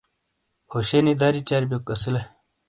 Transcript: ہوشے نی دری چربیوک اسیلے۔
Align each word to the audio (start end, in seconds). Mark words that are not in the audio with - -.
ہوشے 0.71 0.99
نی 1.05 1.13
دری 1.21 1.41
چربیوک 1.47 1.85
اسیلے۔ 1.93 2.23